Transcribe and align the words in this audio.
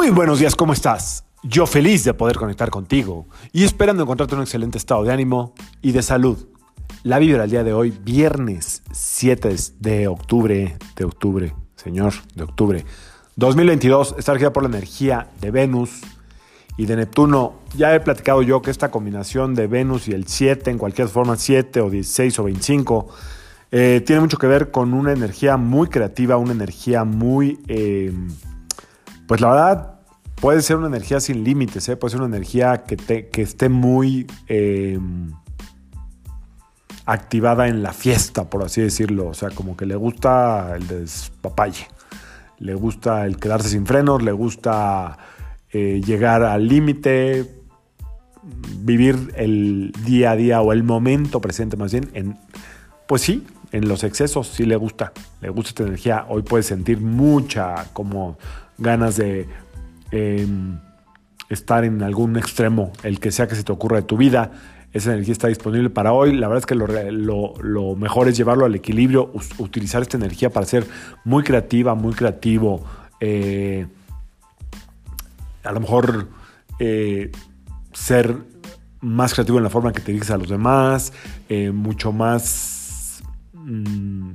Muy 0.00 0.08
buenos 0.08 0.38
días, 0.38 0.56
¿cómo 0.56 0.72
estás? 0.72 1.26
Yo 1.42 1.66
feliz 1.66 2.04
de 2.04 2.14
poder 2.14 2.38
conectar 2.38 2.70
contigo 2.70 3.26
y 3.52 3.64
esperando 3.64 4.02
encontrarte 4.02 4.34
en 4.34 4.38
un 4.38 4.44
excelente 4.44 4.78
estado 4.78 5.04
de 5.04 5.12
ánimo 5.12 5.52
y 5.82 5.92
de 5.92 6.02
salud. 6.02 6.38
La 7.02 7.18
vibra 7.18 7.42
del 7.42 7.50
día 7.50 7.64
de 7.64 7.74
hoy, 7.74 7.90
viernes 7.90 8.82
7 8.92 9.54
de 9.78 10.08
octubre, 10.08 10.78
de 10.96 11.04
octubre, 11.04 11.54
señor, 11.76 12.14
de 12.34 12.44
octubre 12.44 12.86
2022, 13.36 14.14
está 14.16 14.32
regida 14.32 14.54
por 14.54 14.62
la 14.62 14.70
energía 14.70 15.28
de 15.42 15.50
Venus 15.50 16.00
y 16.78 16.86
de 16.86 16.96
Neptuno. 16.96 17.56
Ya 17.76 17.94
he 17.94 18.00
platicado 18.00 18.40
yo 18.40 18.62
que 18.62 18.70
esta 18.70 18.90
combinación 18.90 19.54
de 19.54 19.66
Venus 19.66 20.08
y 20.08 20.12
el 20.12 20.26
7, 20.26 20.70
en 20.70 20.78
cualquier 20.78 21.08
forma 21.08 21.36
7 21.36 21.82
o 21.82 21.90
16 21.90 22.38
o 22.38 22.44
25, 22.44 23.08
eh, 23.70 24.02
tiene 24.06 24.22
mucho 24.22 24.38
que 24.38 24.46
ver 24.46 24.70
con 24.70 24.94
una 24.94 25.12
energía 25.12 25.58
muy 25.58 25.88
creativa, 25.88 26.38
una 26.38 26.52
energía 26.52 27.04
muy... 27.04 27.60
Eh, 27.68 28.14
pues 29.30 29.40
la 29.40 29.48
verdad 29.50 29.99
puede 30.40 30.62
ser 30.62 30.76
una 30.76 30.86
energía 30.86 31.20
sin 31.20 31.44
límites, 31.44 31.88
¿eh? 31.88 31.96
puede 31.96 32.12
ser 32.12 32.20
una 32.20 32.34
energía 32.34 32.84
que, 32.84 33.30
esté 33.42 33.68
muy 33.68 34.26
em, 34.48 35.30
activada 37.04 37.68
en 37.68 37.82
la 37.82 37.92
fiesta, 37.92 38.48
por 38.48 38.64
así 38.64 38.80
decirlo. 38.80 39.28
O 39.28 39.34
sea, 39.34 39.50
como 39.50 39.76
que 39.76 39.86
le 39.86 39.96
gusta 39.96 40.74
el 40.76 40.86
despapalle, 40.88 41.86
le 42.58 42.74
gusta 42.74 43.26
el 43.26 43.36
quedarse 43.36 43.68
sin 43.68 43.86
frenos, 43.86 44.22
le 44.22 44.32
gusta 44.32 45.18
eh, 45.72 46.00
llegar 46.04 46.42
al 46.42 46.66
límite, 46.66 47.48
vivir 48.78 49.32
el 49.36 49.92
día 50.04 50.32
a 50.32 50.36
día 50.36 50.62
o 50.62 50.72
el 50.72 50.82
momento 50.82 51.40
presente 51.40 51.76
más 51.76 51.92
bien 51.92 52.10
en, 52.14 52.38
pues 53.06 53.22
sí, 53.22 53.46
en 53.72 53.86
los 53.86 54.02
excesos 54.02 54.48
sí 54.48 54.64
le 54.64 54.76
gusta, 54.76 55.12
le 55.42 55.50
gusta 55.50 55.68
esta 55.68 55.82
energía. 55.82 56.26
Hoy 56.28 56.42
puedes 56.42 56.66
sentir 56.66 57.00
mucha 57.00 57.86
como 57.92 58.38
ganas 58.78 59.16
de 59.16 59.46
em, 60.12 60.78
estar 61.48 61.84
en 61.84 62.02
algún 62.02 62.36
extremo, 62.36 62.92
el 63.02 63.20
que 63.20 63.30
sea 63.32 63.48
que 63.48 63.54
se 63.54 63.64
te 63.64 63.72
ocurra 63.72 63.98
de 63.98 64.02
tu 64.02 64.16
vida. 64.16 64.52
Esa 64.92 65.12
energía 65.12 65.32
está 65.32 65.48
disponible 65.48 65.90
para 65.90 66.12
hoy. 66.12 66.32
La 66.36 66.48
verdad 66.48 66.58
es 66.58 66.66
que 66.66 66.74
lo, 66.74 67.96
mejor 67.96 68.28
es 68.28 68.36
llevarlo 68.36 68.64
al 68.64 68.74
equilibrio, 68.74 69.32
utilizar 69.58 70.02
esta 70.02 70.16
energía 70.16 70.50
para 70.50 70.66
ser 70.66 70.86
muy 71.24 71.44
creativa, 71.44 71.94
muy 71.94 72.12
creativo. 72.12 72.84
Eh, 73.20 73.86
a 75.62 75.72
lo 75.72 75.80
mejor 75.80 76.28
eh, 76.78 77.30
ser 77.92 78.36
más 79.00 79.32
creativo 79.32 79.58
en 79.58 79.64
la 79.64 79.70
forma 79.70 79.92
que 79.92 80.00
te 80.00 80.12
diriges 80.12 80.30
a 80.30 80.38
los 80.38 80.48
demás, 80.48 81.12
eh, 81.48 81.70
mucho 81.70 82.12
más... 82.12 83.22
Mm, 83.52 84.32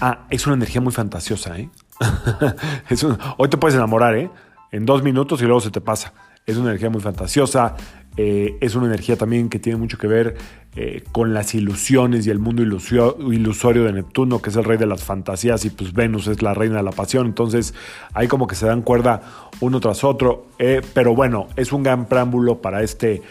ah, 0.00 0.26
es 0.30 0.46
una 0.46 0.56
energía 0.56 0.80
muy 0.80 0.92
fantasiosa, 0.92 1.58
¿eh? 1.58 1.70
hoy 3.36 3.48
te 3.48 3.56
puedes 3.56 3.76
enamorar, 3.76 4.16
¿eh? 4.16 4.30
En 4.72 4.86
dos 4.86 5.02
minutos 5.02 5.40
y 5.42 5.44
luego 5.44 5.60
se 5.60 5.70
te 5.70 5.80
pasa. 5.80 6.12
Es 6.46 6.56
una 6.56 6.70
energía 6.70 6.90
muy 6.90 7.00
fantasiosa, 7.00 7.76
eh, 8.16 8.56
es 8.60 8.74
una 8.74 8.86
energía 8.86 9.16
también 9.16 9.48
que 9.48 9.58
tiene 9.58 9.78
mucho 9.78 9.98
que 9.98 10.06
ver 10.06 10.36
eh, 10.74 11.04
con 11.12 11.34
las 11.34 11.54
ilusiones 11.54 12.26
y 12.26 12.30
el 12.30 12.38
mundo 12.38 12.62
ilusorio 12.62 13.84
de 13.84 13.92
Neptuno, 13.92 14.40
que 14.40 14.50
es 14.50 14.56
el 14.56 14.64
rey 14.64 14.78
de 14.78 14.86
las 14.86 15.04
fantasías, 15.04 15.64
y 15.64 15.70
pues 15.70 15.92
Venus 15.92 16.26
es 16.26 16.42
la 16.42 16.54
reina 16.54 16.76
de 16.76 16.82
la 16.82 16.92
pasión. 16.92 17.26
Entonces, 17.26 17.74
ahí 18.14 18.26
como 18.26 18.46
que 18.46 18.54
se 18.54 18.66
dan 18.66 18.82
cuerda 18.82 19.22
uno 19.60 19.80
tras 19.80 20.02
otro. 20.02 20.46
Eh, 20.58 20.80
pero 20.94 21.14
bueno, 21.14 21.48
es 21.56 21.72
un 21.72 21.82
gran 21.82 22.06
preámbulo 22.06 22.60
para 22.60 22.82
este 22.82 23.22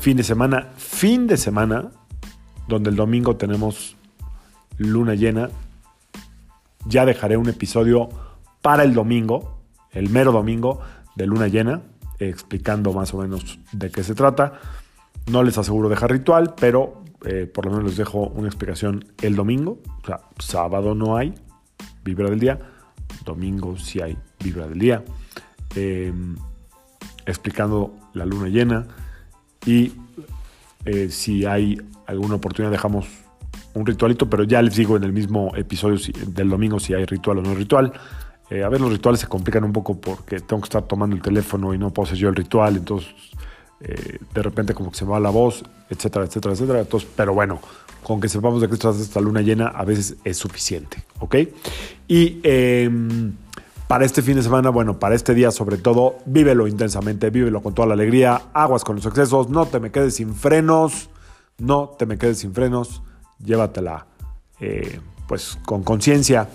fin 0.00 0.16
de 0.16 0.24
semana. 0.24 0.72
Fin 0.76 1.28
de 1.28 1.36
semana, 1.36 1.92
donde 2.66 2.90
el 2.90 2.96
domingo 2.96 3.36
tenemos 3.36 3.96
luna 4.78 5.14
llena 5.14 5.50
ya 6.88 7.04
dejaré 7.04 7.36
un 7.36 7.48
episodio 7.48 8.08
para 8.62 8.82
el 8.82 8.94
domingo, 8.94 9.57
el 9.92 10.10
mero 10.10 10.32
domingo 10.32 10.80
de 11.16 11.26
luna 11.26 11.48
llena, 11.48 11.82
explicando 12.18 12.92
más 12.92 13.14
o 13.14 13.18
menos 13.18 13.58
de 13.72 13.90
qué 13.90 14.02
se 14.02 14.14
trata. 14.14 14.54
No 15.30 15.42
les 15.42 15.58
aseguro 15.58 15.88
dejar 15.88 16.10
ritual, 16.10 16.54
pero 16.58 17.02
eh, 17.24 17.50
por 17.52 17.66
lo 17.66 17.72
menos 17.72 17.86
les 17.86 17.96
dejo 17.96 18.28
una 18.28 18.48
explicación 18.48 19.04
el 19.22 19.36
domingo. 19.36 19.78
O 20.02 20.06
sea, 20.06 20.20
sábado 20.38 20.94
no 20.94 21.16
hay 21.16 21.34
vibra 22.04 22.30
del 22.30 22.40
día, 22.40 22.58
domingo 23.24 23.76
sí 23.76 24.00
hay 24.00 24.16
vibra 24.42 24.68
del 24.68 24.78
día. 24.78 25.04
Em, 25.74 26.36
explicando 27.26 27.94
la 28.14 28.24
luna 28.24 28.48
llena 28.48 28.86
y 29.66 29.92
eh, 30.86 31.10
si 31.10 31.44
hay 31.44 31.78
alguna 32.06 32.36
oportunidad 32.36 32.72
dejamos 32.72 33.06
un 33.74 33.84
ritualito, 33.84 34.30
pero 34.30 34.44
ya 34.44 34.62
les 34.62 34.76
digo 34.76 34.96
en 34.96 35.04
el 35.04 35.12
mismo 35.12 35.52
episodio 35.54 35.98
del 36.26 36.48
domingo 36.48 36.80
si 36.80 36.94
hay 36.94 37.04
ritual 37.04 37.38
o 37.38 37.42
no 37.42 37.54
ritual. 37.54 37.92
Eh, 38.50 38.62
a 38.62 38.68
ver, 38.68 38.80
los 38.80 38.90
rituales 38.90 39.20
se 39.20 39.26
complican 39.26 39.64
un 39.64 39.72
poco 39.72 39.96
porque 40.00 40.40
tengo 40.40 40.62
que 40.62 40.66
estar 40.66 40.82
tomando 40.82 41.14
el 41.14 41.22
teléfono 41.22 41.74
y 41.74 41.78
no 41.78 41.90
puedo 41.90 42.06
hacer 42.06 42.18
yo 42.18 42.28
el 42.28 42.34
ritual, 42.34 42.76
entonces 42.76 43.10
eh, 43.80 44.18
de 44.32 44.42
repente 44.42 44.74
como 44.74 44.90
que 44.90 44.96
se 44.96 45.04
me 45.04 45.10
va 45.10 45.20
la 45.20 45.30
voz, 45.30 45.62
etcétera, 45.90 46.24
etcétera, 46.24 46.54
etcétera. 46.54 46.80
Entonces, 46.80 47.08
pero 47.14 47.34
bueno, 47.34 47.60
con 48.02 48.20
que 48.20 48.28
sepamos 48.28 48.60
de 48.60 48.68
qué 48.68 48.76
trata 48.76 48.98
esta 48.98 49.20
luna 49.20 49.42
llena 49.42 49.68
a 49.68 49.84
veces 49.84 50.16
es 50.24 50.36
suficiente, 50.36 51.04
¿ok? 51.20 51.36
Y 52.08 52.40
em, 52.42 53.34
para 53.86 54.04
este 54.04 54.22
fin 54.22 54.36
de 54.36 54.42
semana, 54.42 54.70
bueno, 54.70 54.98
para 54.98 55.14
este 55.14 55.34
día 55.34 55.50
sobre 55.50 55.76
todo, 55.76 56.18
vívelo 56.24 56.66
intensamente, 56.66 57.30
vívelo 57.30 57.62
con 57.62 57.74
toda 57.74 57.88
la 57.88 57.94
alegría, 57.94 58.42
aguas 58.54 58.82
con 58.82 58.96
los 58.96 59.04
excesos, 59.04 59.50
no 59.50 59.66
te 59.66 59.78
me 59.78 59.90
quedes 59.90 60.14
sin 60.16 60.34
frenos, 60.34 61.10
no 61.58 61.94
te 61.98 62.06
me 62.06 62.16
quedes 62.16 62.38
sin 62.38 62.54
frenos 62.54 63.02
llévatela 63.44 64.06
eh, 64.60 65.00
pues 65.26 65.58
con 65.64 65.82
conciencia. 65.82 66.48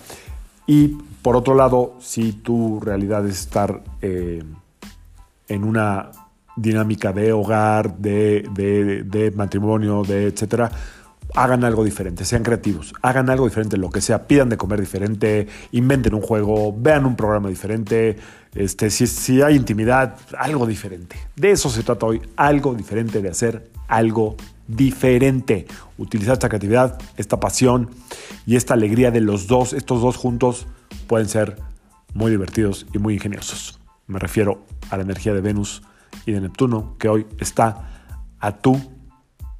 Y 0.66 0.88
por 1.22 1.36
otro 1.36 1.54
lado, 1.54 1.96
si 2.00 2.32
tu 2.32 2.80
realidad 2.80 3.26
es 3.26 3.40
estar 3.40 3.82
eh, 4.02 4.42
en 5.48 5.64
una 5.64 6.10
dinámica 6.56 7.12
de 7.12 7.32
hogar, 7.32 7.96
de, 7.96 9.32
matrimonio, 9.34 10.02
de 10.02 10.28
etcétera, 10.28 10.70
hagan 11.34 11.64
algo 11.64 11.84
diferente, 11.84 12.24
sean 12.24 12.42
creativos, 12.42 12.94
hagan 13.02 13.28
algo 13.28 13.46
diferente, 13.46 13.76
lo 13.76 13.90
que 13.90 14.00
sea, 14.00 14.26
pidan 14.26 14.48
de 14.48 14.56
comer 14.56 14.80
diferente, 14.80 15.48
inventen 15.72 16.14
un 16.14 16.20
juego, 16.20 16.74
vean 16.76 17.06
un 17.06 17.16
programa 17.16 17.48
diferente, 17.48 18.16
este, 18.54 18.90
si 18.90 19.42
hay 19.42 19.56
intimidad, 19.56 20.16
algo 20.38 20.66
diferente. 20.66 21.16
De 21.34 21.50
eso 21.50 21.68
se 21.70 21.82
trata 21.82 22.06
hoy, 22.06 22.22
algo 22.36 22.74
diferente, 22.74 23.20
de 23.20 23.30
hacer 23.30 23.70
algo 23.88 24.36
diferente. 24.66 25.66
Utilizar 25.98 26.34
esta 26.34 26.48
creatividad, 26.48 26.98
esta 27.16 27.40
pasión 27.40 27.90
y 28.46 28.56
esta 28.56 28.74
alegría 28.74 29.10
de 29.10 29.20
los 29.20 29.46
dos, 29.46 29.72
estos 29.72 30.00
dos 30.00 30.16
juntos, 30.16 30.66
pueden 31.06 31.28
ser 31.28 31.56
muy 32.14 32.30
divertidos 32.30 32.86
y 32.92 32.98
muy 32.98 33.14
ingeniosos. 33.14 33.80
Me 34.06 34.18
refiero 34.18 34.64
a 34.90 34.96
la 34.96 35.02
energía 35.02 35.34
de 35.34 35.40
Venus 35.40 35.82
y 36.26 36.32
de 36.32 36.40
Neptuno, 36.40 36.96
que 36.98 37.08
hoy 37.08 37.26
está 37.38 37.88
a 38.38 38.52
tu 38.52 38.80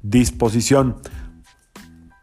disposición. 0.01 0.97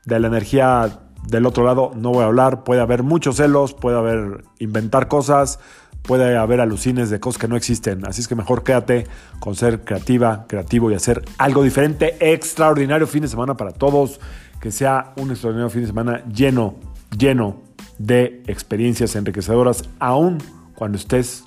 De 0.04 0.18
la 0.18 0.28
energía 0.28 1.00
del 1.28 1.46
otro 1.46 1.64
lado 1.64 1.92
no 1.94 2.10
voy 2.10 2.22
a 2.22 2.26
hablar, 2.26 2.64
puede 2.64 2.80
haber 2.80 3.02
muchos 3.02 3.36
celos, 3.36 3.74
puede 3.74 3.98
haber 3.98 4.44
inventar 4.58 5.08
cosas, 5.08 5.60
puede 6.02 6.36
haber 6.36 6.60
alucines 6.60 7.10
de 7.10 7.20
cosas 7.20 7.40
que 7.40 7.48
no 7.48 7.56
existen. 7.56 8.04
Así 8.06 8.20
es 8.20 8.28
que 8.28 8.34
mejor 8.34 8.64
quédate 8.64 9.06
con 9.38 9.54
ser 9.54 9.80
creativa, 9.80 10.46
creativo 10.48 10.90
y 10.90 10.94
hacer 10.94 11.22
algo 11.38 11.62
diferente. 11.62 12.16
Extraordinario 12.20 13.06
fin 13.06 13.22
de 13.22 13.28
semana 13.28 13.56
para 13.56 13.72
todos. 13.72 14.20
Que 14.60 14.70
sea 14.70 15.12
un 15.16 15.30
extraordinario 15.30 15.70
fin 15.70 15.82
de 15.82 15.86
semana 15.88 16.24
lleno, 16.26 16.76
lleno 17.16 17.62
de 17.98 18.42
experiencias 18.46 19.16
enriquecedoras, 19.16 19.84
aún 19.98 20.38
cuando 20.74 20.98
estés 20.98 21.44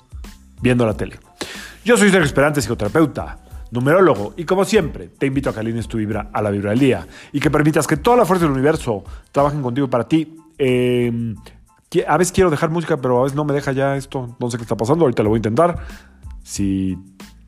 viendo 0.60 0.86
la 0.86 0.94
tele. 0.94 1.18
Yo 1.84 1.96
soy 1.96 2.10
Sergio 2.10 2.26
Esperante, 2.26 2.60
psicoterapeuta, 2.60 3.38
numerólogo, 3.70 4.34
y 4.36 4.44
como 4.44 4.64
siempre, 4.64 5.08
te 5.08 5.26
invito 5.26 5.50
a 5.50 5.54
que 5.54 5.60
alines 5.60 5.88
tu 5.88 5.98
vibra 5.98 6.30
a 6.32 6.42
la 6.42 6.50
vibra 6.50 6.70
del 6.70 6.78
día 6.78 7.06
y 7.32 7.40
que 7.40 7.50
permitas 7.50 7.86
que 7.86 7.96
toda 7.96 8.16
la 8.16 8.24
fuerza 8.24 8.44
del 8.44 8.52
universo 8.52 9.04
trabajen 9.32 9.62
contigo 9.62 9.88
para 9.88 10.08
ti. 10.08 10.36
Eh, 10.58 11.34
a 12.06 12.16
veces 12.16 12.32
quiero 12.32 12.50
dejar 12.50 12.70
música, 12.70 12.96
pero 12.96 13.20
a 13.20 13.22
veces 13.22 13.36
no 13.36 13.44
me 13.44 13.54
deja 13.54 13.72
ya 13.72 13.96
esto. 13.96 14.36
No 14.38 14.50
sé 14.50 14.56
qué 14.56 14.62
está 14.62 14.76
pasando. 14.76 15.04
Ahorita 15.04 15.22
lo 15.22 15.30
voy 15.30 15.36
a 15.36 15.40
intentar. 15.40 15.78
Si 16.42 16.98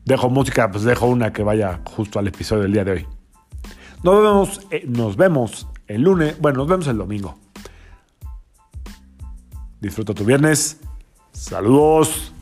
dejo 0.05 0.29
música, 0.29 0.71
pues 0.71 0.83
dejo 0.83 1.07
una 1.07 1.33
que 1.33 1.43
vaya 1.43 1.81
justo 1.85 2.19
al 2.19 2.27
episodio 2.27 2.63
del 2.63 2.73
día 2.73 2.83
de 2.83 2.91
hoy. 2.91 3.07
Nos 4.03 4.23
vemos, 4.23 4.67
eh, 4.71 4.85
nos 4.87 5.17
vemos 5.17 5.67
el 5.87 6.01
lunes. 6.01 6.39
Bueno, 6.39 6.59
nos 6.59 6.67
vemos 6.67 6.87
el 6.87 6.97
domingo. 6.97 7.37
Disfruta 9.81 10.13
tu 10.13 10.25
viernes. 10.25 10.79
Saludos. 11.31 12.33